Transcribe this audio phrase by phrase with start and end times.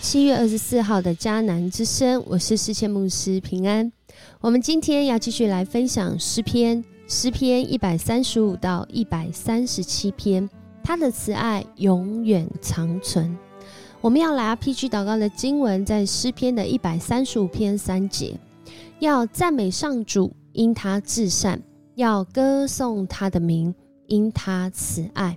[0.00, 3.90] 七月二十四号的迦南之声，我是世界牧师平安。
[4.40, 10.48] 我们今天要继续来分享诗篇，诗篇一百三十五到一百三十七篇，
[10.84, 13.36] 他的慈爱永远长存。
[14.00, 18.38] 我们要来 RPG 祷告的经文在诗篇的一百三十五篇三节，
[19.00, 21.58] 要赞美上主，因他至善；
[21.96, 23.74] 要歌颂他的名，
[24.06, 25.36] 因他慈爱。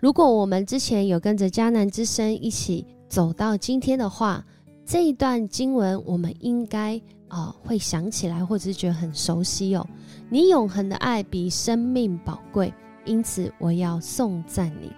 [0.00, 4.44] 如果我们之前有跟着迦南之声一起走到今天的话，
[4.84, 9.86] 这一段经文我们应该啊会想起来，或者是觉得很熟悉哦。
[10.28, 12.72] 你永恒的爱比生命宝贵，
[13.04, 14.92] 因此我要颂赞你。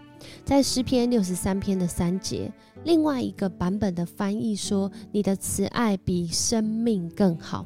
[0.45, 2.53] 在诗篇六十三篇的三节，
[2.85, 7.65] 另外一个版本的翻译说：“你的慈爱比生命更好。”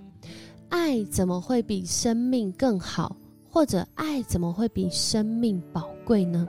[0.69, 3.17] 爱怎么会比生命更好？
[3.49, 6.47] 或者爱怎么会比生命宝贵呢？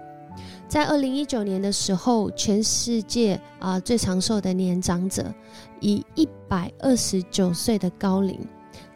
[0.68, 5.34] 在二零一九年的时候，全世界啊最长寿的年长者，
[5.80, 8.40] 以一百二十九岁的高龄，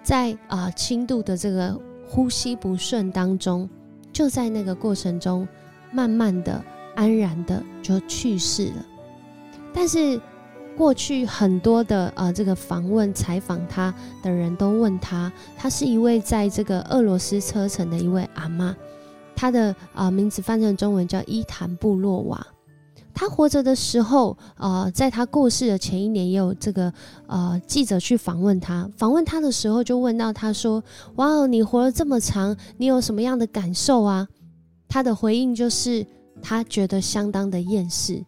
[0.02, 3.69] 在啊轻度的这个呼吸不顺当中，
[4.11, 5.47] 就在那个过程中，
[5.91, 6.63] 慢慢的、
[6.95, 8.85] 安然的就去世了。
[9.73, 10.19] 但是
[10.75, 13.93] 过去很多的啊这个访问采访他
[14.23, 18.75] 的人都问他，他是一位在这个俄罗斯车臣的一位阿妈。
[19.38, 22.47] 他的啊名字翻成中文叫伊坦布洛娃。
[23.13, 26.91] 他活着的时候，呃，在他过世的前一年，也有这个
[27.27, 28.88] 呃记者去访问他。
[28.95, 30.83] 访问他的时候，就问到他说
[31.17, 34.27] ：“哇哦，你活了这么长，你有什么样的感受啊？”
[34.88, 36.05] 他的回应就是，
[36.43, 38.23] 他觉得相当的厌世，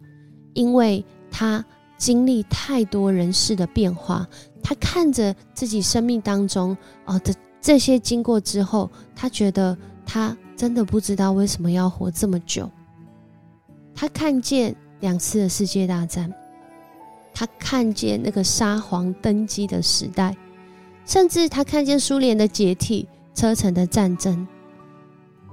[0.54, 1.64] 因为他
[1.98, 4.28] 经历太多人事的变化，
[4.64, 6.76] 他看着自己生命当中
[7.06, 7.32] 哦的
[7.62, 10.36] 这些经过之后，他觉得他。
[10.60, 12.70] 真的不知道为什么要活这么久。
[13.96, 16.30] 他看见两次的世界大战，
[17.34, 20.36] 他看见那个沙皇登基的时代，
[21.06, 24.46] 甚至他看见苏联的解体、车臣的战争。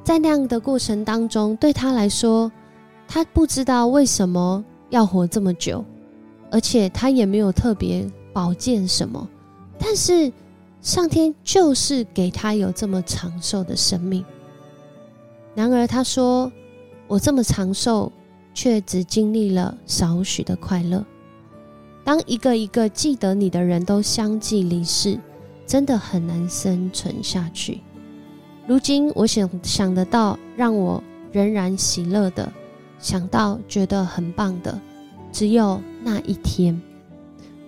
[0.03, 2.51] 在那样的过程当中，对他来说，
[3.07, 5.85] 他不知道为什么要活这么久，
[6.51, 9.25] 而且他也没有特别保健什么。
[9.79, 10.33] 但是
[10.83, 14.25] 上天就是给他有这么长寿的生命。
[15.57, 16.53] 然而，他说
[17.09, 18.13] ：“我这么长寿，
[18.53, 21.03] 却只经历了少许的快乐。
[22.05, 25.19] 当一个一个记得你的人都相继离世，
[25.67, 27.81] 真的很难生存下去。
[28.67, 31.03] 如今，我想想得到让我
[31.33, 32.53] 仍然喜乐的，
[32.99, 34.79] 想到觉得很棒的，
[35.33, 36.79] 只有那一天。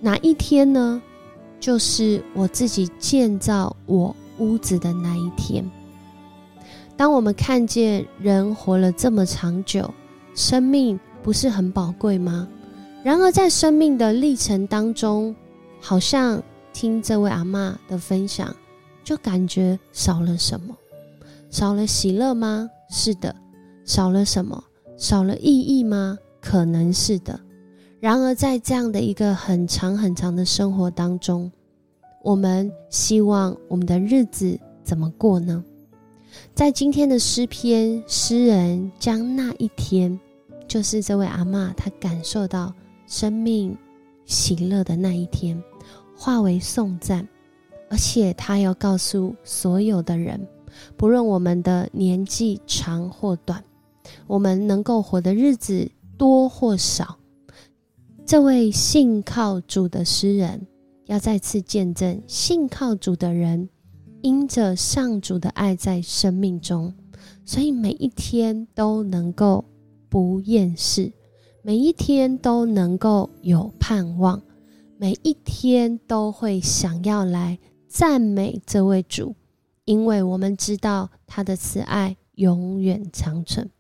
[0.03, 1.01] 哪一天呢？
[1.59, 5.65] 就是我自己建造我屋子的那一天。”
[6.99, 9.89] 当我们看见人活了这么长久，
[10.35, 12.49] 生命不是很宝贵吗？
[13.05, 15.33] 然而在生命的历程当中，
[15.81, 16.43] 好像
[16.73, 18.53] 听这位阿妈的分享，
[19.05, 20.77] 就感觉少了什么？
[21.51, 22.69] 少了喜乐吗？
[22.91, 23.33] 是的。
[23.85, 24.61] 少了什么？
[24.97, 26.19] 少了意义吗？
[26.41, 27.39] 可能是的。
[28.01, 31.49] 然而在这样的一个很长很长的生活当中，
[32.25, 35.63] 我们希望我们的日子怎么过呢？
[36.55, 40.19] 在今天的诗篇，诗人将那一天，
[40.67, 42.73] 就是这位阿妈她感受到
[43.07, 43.77] 生命
[44.25, 45.63] 喜乐的那一天，
[46.17, 47.27] 化为颂赞，
[47.89, 50.47] 而且他要告诉所有的人，
[50.97, 53.65] 不论我们的年纪长或短，
[54.27, 57.17] 我们能够活的日子多或少，
[58.27, 60.67] 这位信靠主的诗人
[61.07, 63.69] 要再次见证信靠主的人。
[64.21, 66.93] 因着上主的爱在生命中，
[67.45, 69.65] 所以每一天都能够
[70.09, 71.13] 不厌世，
[71.63, 74.43] 每一天都能够有盼望，
[74.97, 79.35] 每一天都会想要来赞美这位主，
[79.85, 83.71] 因为我们知道他的慈爱永远长存，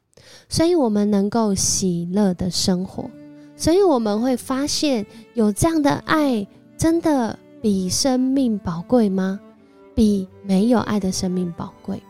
[0.48, 3.10] 所以我们能够喜乐的生活，
[3.56, 5.04] 所以我们会发现
[5.34, 6.46] 有这样的爱，
[6.76, 9.40] 真的比生命宝贵吗？
[9.98, 12.00] 比没有爱的生命宝贵。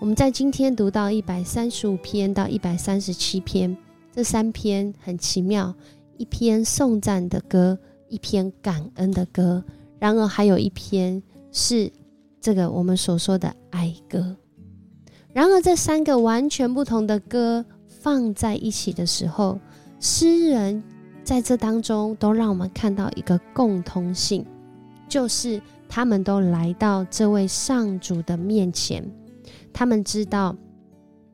[0.00, 3.76] 我们在今天读到一百三十五篇到一百三十七篇，
[4.10, 5.72] 这三篇很奇妙：
[6.16, 7.78] 一篇颂赞的歌，
[8.08, 9.62] 一篇感恩的歌，
[10.00, 11.22] 然而还有一篇
[11.52, 11.88] 是
[12.40, 14.36] 这个我们所说的哀歌。
[15.32, 19.60] 然而这三个完全不同的歌放在一起的时候，
[20.00, 20.82] 诗人
[21.22, 24.44] 在这当中都让我们看到一个共通性，
[25.08, 25.60] 就是。
[25.86, 29.08] 他们都来到这位上主的面前，
[29.72, 30.56] 他们知道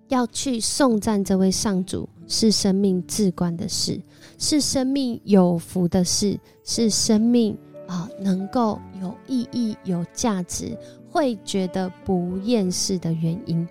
[0.08, 3.98] 要去颂赞这位上主，是生命至关的事，
[4.36, 7.56] 是生命有福的事，是生命
[7.86, 10.76] 啊能够有意义、有价值，
[11.08, 13.66] 会觉得不厌世的原因。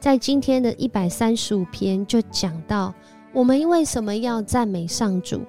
[0.00, 2.92] 在今天的一百三十五篇就讲到，
[3.32, 5.42] 我们为什么要赞美上主？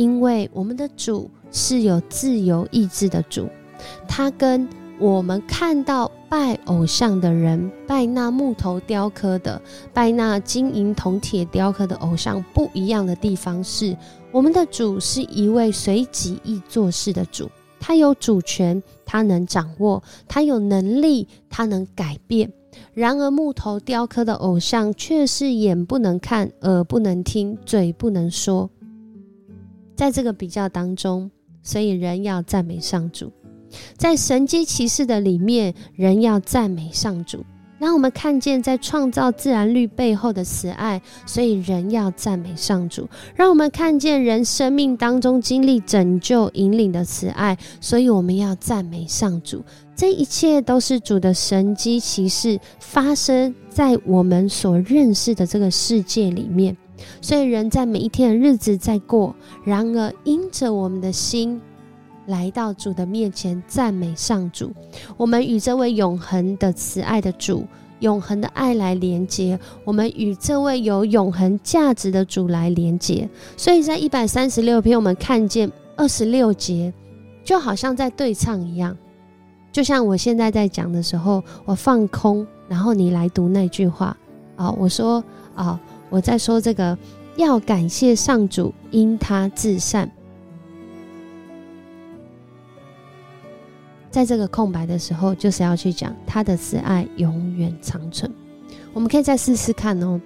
[0.00, 3.46] 因为我们的主是有自由意志的主，
[4.08, 4.66] 他跟
[4.98, 9.60] 我们看到拜偶像的人、拜那木头雕刻的、
[9.92, 13.94] 拜那金银铜铁雕刻的偶像不一样的地方是，
[14.32, 22.50] 我们的主是一位随己意做事的主，他有主权，他能掌握，他有能力，他能改变。
[22.94, 28.70] 然而，木头雕刻的偶像却是眼不能看，耳不能听，嘴不能说。
[30.00, 31.30] 在这个比较当中，
[31.62, 33.26] 所以人要赞美上主；
[33.98, 37.44] 在神机骑士的里面，人要赞美上主。
[37.78, 43.04] 让我们看见在创造自然律背后的慈爱，所以人要赞美上主；
[43.34, 49.62] 让我们看见人生命当中经历拯救引领的慈爱，所以我们要赞美上主。
[49.94, 56.74] 这一切都是主的神机骑士发生在我们所认识的这个世界里面。
[57.20, 61.60] 所以，人在每一天的日子在过，然而因着我们的心
[62.26, 64.72] 来到主的面前，赞美上主，
[65.16, 67.64] 我们与这位永恒的慈爱的主、
[68.00, 73.28] 永恒的爱来连接，我们与这位有永恒价值的主来连接。
[73.56, 76.92] 所以在一百三十六篇，我们看见二十六节，
[77.44, 78.96] 就好像在对唱一样，
[79.72, 84.16] 就像我现在在讲的时候，我放空，然后你来读那句话
[84.56, 85.24] 啊，我说
[85.54, 85.80] 啊。
[86.10, 86.98] 我在说这个，
[87.36, 90.10] 要感谢上主，因他至善。
[94.10, 98.30] 在这个空白的时候，就是要去讲他的慈爱永远长存。
[98.92, 100.20] 我们可以再试试看哦。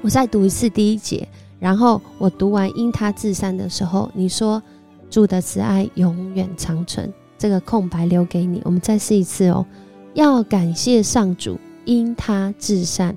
[0.00, 1.28] 我再读一次第一节，
[1.58, 4.62] 然后我读完因他至善的时候，你说
[5.10, 7.12] 主的慈爱永远长存。
[7.36, 8.62] 这个空白留给你。
[8.64, 9.66] 我们再试一次哦。
[10.14, 13.14] 要感谢上主，因他至善。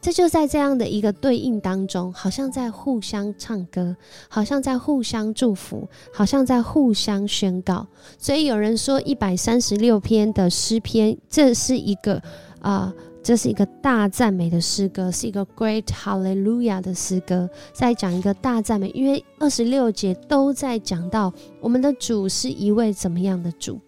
[0.00, 3.94] 这就在这样的一个对应当中，好像在互相唱歌，
[4.28, 7.86] 好像在互相祝福，好像在互相宣告。
[8.18, 12.22] 所以有人说，一百三十六篇的诗篇，这是一个
[12.60, 12.92] 啊，
[13.22, 18.88] 这是一个大赞美的诗歌，是一个 Great Hallelujah 的诗歌，在讲一个大赞美。
[18.94, 21.30] 因为二十六节都在讲到
[21.60, 23.78] 我们的主是一位怎么样的主。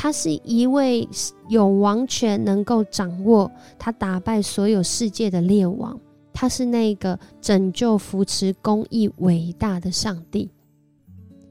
[0.00, 1.08] 他是一位
[1.48, 5.98] 有王权、能够掌握他打败所有世界的列王。
[6.32, 10.48] 他是那个拯救、扶持、公义伟大的上帝。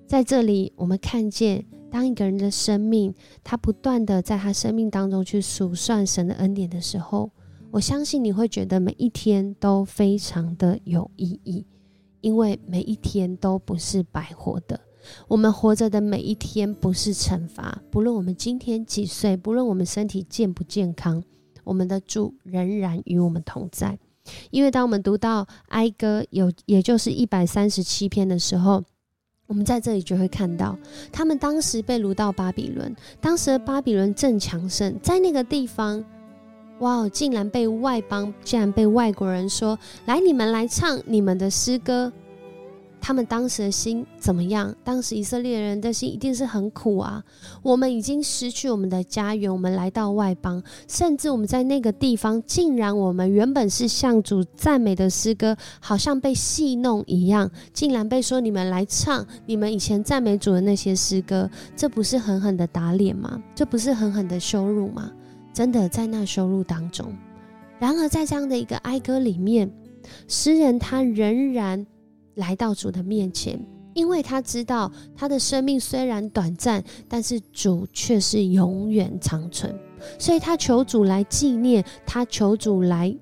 [0.05, 3.13] 在这里，我们看见，当一个人的生命，
[3.43, 7.29] 他不断的在他生命当中去数算神的恩典的时候，
[7.69, 11.65] 我相信你会觉得每一天都非常的有意义，
[12.21, 14.79] 因为每一天都不是白活的。
[15.27, 21.23] 我们活着的每一天不是惩罚，不论我们今天几岁，不论我们身体健不健康，
[21.63, 23.97] 我们的主仍然与我们同在。
[24.51, 28.83] 因为当我们读到哀歌有，也就是一百三十七篇的时候，
[29.45, 30.77] 我们在这里就会看到，
[31.11, 36.03] 他们当时被掳到巴比伦，当时的巴比伦正强盛，在那个地方，
[36.79, 42.11] 哇，竟然被外邦，竟然被外国人说：“来，你们来唱你们的诗歌。”
[42.99, 44.75] 他们当时的心怎么样？
[44.83, 47.23] 当时以色列人的心一定是很苦啊！
[47.63, 63.41] 我们已经失去我们的家园，我们来到外邦，甚至我们在那个地方，竟然我们原本是向主赞美的诗歌，好像被戏弄一样，竟然被说你们来唱你们以前赞美主的那些诗歌，这不是狠狠的打脸吗？
[63.55, 65.11] 这不是狠狠的羞辱吗？
[65.53, 67.15] 真的在那羞辱当中。
[67.79, 69.71] 然而在这样的一个哀歌里面，
[70.27, 71.85] 诗人他仍然。
[72.37, 73.59] 来到主的面前，
[73.93, 79.75] 因为他知道他的生命虽然短暂，但是主却是永远长存，
[80.19, 83.15] 所以他求主来纪念，他求主来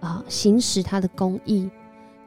[0.00, 1.68] 啊行使他的公义，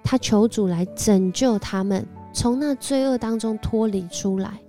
[0.03, 4.59] 他求主来拯救他们，从那罪恶当中脱离出来，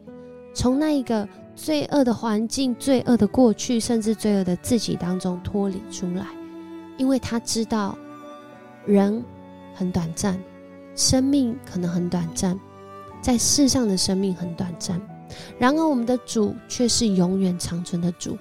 [0.55, 6.27] 从那一个罪恶的环境、罪恶的过去，甚至罪恶的自己当中脱离出来，
[6.97, 7.95] 因为他知道
[8.87, 9.23] 人
[9.75, 10.41] 很短暂。
[10.97, 12.59] 生命可能很短暂，
[13.21, 15.01] 在世上的生命很短暂，
[15.59, 18.37] 然而我们的主却是永远长存的主。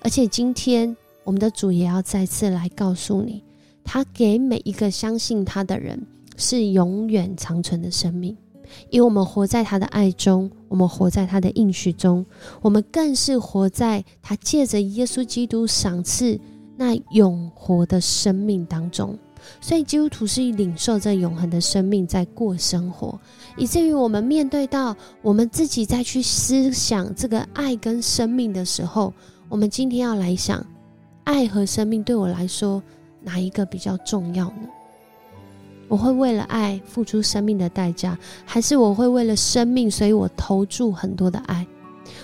[0.00, 3.44] 而且今天我们的主也要再次来告诉你，
[3.84, 6.00] 他给每一个相信他的人
[6.36, 8.36] 是永远长存的生命。
[8.90, 12.24] 因为我们活在他的爱中，我们活在他的应许中，
[12.60, 16.38] 我们更是活在他借着耶稣基督赏赐
[16.76, 19.18] 那永活的生命当中。
[19.60, 23.18] 所以基督徒是领受这永恒的生命在过生活，
[23.56, 29.12] 以至于我们面对到我们自己再去思想这个爱跟生命的时候，
[29.48, 30.64] 我们今天要来想，
[31.24, 32.82] 爱和生命对我来说
[33.22, 34.68] 哪一个比较重要呢？
[35.88, 41.66] 我会为了爱付出生命的代价，还是我会为了生命，所以我投注很多的爱？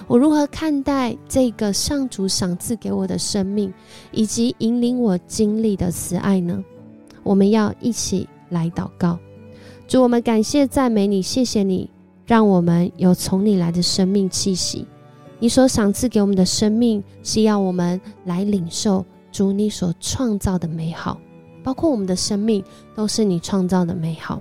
[0.06, 3.72] 我如何看待这个上主赏赐给我的生命，
[4.12, 6.62] 以及引领我经历的慈爱呢？
[7.24, 9.18] 我们要一起来祷告，
[9.88, 11.90] 主，我们感谢赞美你，谢谢你，
[12.26, 14.86] 让我们有从你来的生命气息。
[15.40, 21.18] 你所赏赐给我们的生命，是要我们来领受主你所创造的美好。
[21.62, 22.62] 包括我们的生命
[22.94, 24.40] 都是你创造的美好，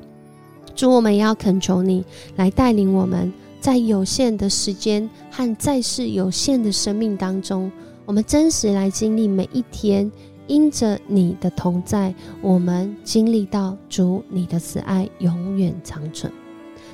[0.75, 2.03] 主，我们也要恳求你
[2.35, 7.71] 来带领我们，在有限的时间和在世有限的生命当中，
[8.05, 10.11] 我们真实来经历每一天，
[10.47, 16.31] 因着你的同在，我们经历到主你的慈爱永远长存。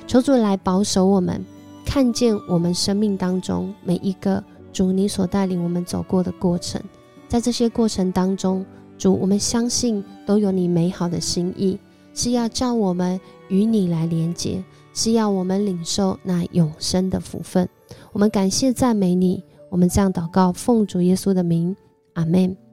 [0.06, 1.44] 求主来保守我们，
[1.84, 4.42] 看见我们生命当中每一个
[4.72, 6.80] 主你所带领我们走过的过程，
[7.28, 8.64] 在这些过程当中。
[8.98, 11.78] 主，我们相信都有你美好的心意，
[12.12, 17.66] 是要叫我们与你来连接，是要我们领受那永生的福分。
[18.12, 21.74] 我们感谢赞美你，我们这样祷告，奉主耶稣的名，
[22.12, 22.69] 阿门。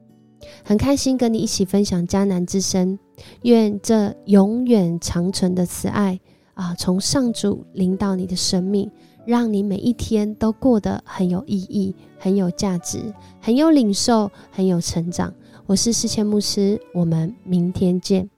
[0.63, 2.97] 很开心跟你一起分享迦南之声，
[3.41, 6.19] 愿这永远长存的慈爱
[6.53, 8.89] 啊，从上主领导你的生命，
[9.25, 15.33] 让你每一天都过得很有意义、很有价值、很有领受、很有成长。
[15.65, 18.36] 我是世谦牧师，我们明天见。